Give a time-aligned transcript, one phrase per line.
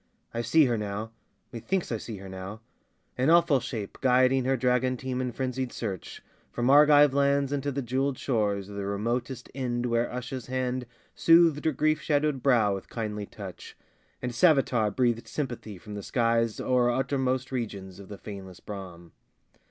[0.33, 1.11] I see her now,
[1.53, 2.61] Methinks I see her now,
[3.19, 7.83] an awful shape Guiding her dragon team in frenzied search From Argive lands unto the
[7.83, 12.89] jeweled shores Of the remotest Ind where Usha's hand Soothed her grief shadowed brow with
[12.89, 13.77] kindly touch,
[14.23, 19.11] And Savitar breathed sympathy from the skies O'er uttermost regions of the faneless Brahm.